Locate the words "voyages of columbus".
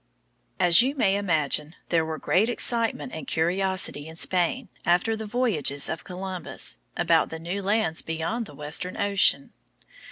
5.27-6.79